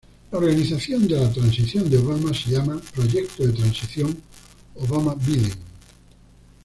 [0.31, 4.17] La organización de la transición de Obama se llama Proyecto de Transición
[4.73, 5.53] Obama-Biden.